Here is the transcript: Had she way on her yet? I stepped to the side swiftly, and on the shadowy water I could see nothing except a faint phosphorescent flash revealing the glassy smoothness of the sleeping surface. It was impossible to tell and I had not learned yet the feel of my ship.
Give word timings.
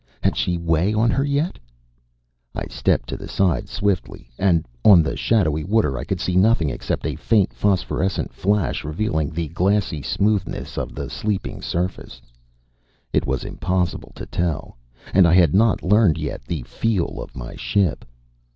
Had 0.23 0.35
she 0.35 0.57
way 0.57 0.95
on 0.95 1.11
her 1.11 1.23
yet? 1.23 1.59
I 2.55 2.65
stepped 2.69 3.07
to 3.09 3.17
the 3.17 3.27
side 3.27 3.69
swiftly, 3.69 4.31
and 4.39 4.65
on 4.83 5.03
the 5.03 5.15
shadowy 5.15 5.63
water 5.63 5.95
I 5.95 6.05
could 6.05 6.19
see 6.19 6.35
nothing 6.35 6.71
except 6.71 7.05
a 7.05 7.15
faint 7.15 7.53
phosphorescent 7.53 8.33
flash 8.33 8.83
revealing 8.83 9.29
the 9.29 9.49
glassy 9.49 10.01
smoothness 10.01 10.75
of 10.75 10.95
the 10.95 11.07
sleeping 11.07 11.61
surface. 11.61 12.19
It 13.13 13.27
was 13.27 13.43
impossible 13.43 14.11
to 14.15 14.25
tell 14.25 14.75
and 15.13 15.27
I 15.27 15.35
had 15.35 15.53
not 15.53 15.83
learned 15.83 16.17
yet 16.17 16.45
the 16.45 16.63
feel 16.63 17.21
of 17.21 17.35
my 17.35 17.55
ship. 17.55 18.03